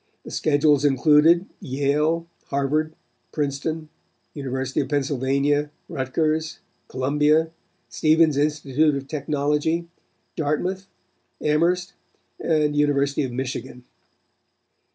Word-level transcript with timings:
The 0.23 0.31
schedules 0.31 0.83
included, 0.83 1.45
Yale, 1.59 2.25
Harvard, 2.45 2.95
Princeton, 3.31 3.89
University 4.33 4.79
of 4.79 4.89
Pennsylvania, 4.89 5.69
Rutgers, 5.87 6.57
Columbia, 6.87 7.51
Stevens 7.87 8.35
Institute 8.35 8.95
of 8.95 9.07
Technology, 9.07 9.87
Dartmouth, 10.35 10.87
Amherst, 11.39 11.93
and 12.39 12.75
University 12.75 13.21
of 13.23 13.31
Michigan. 13.31 13.83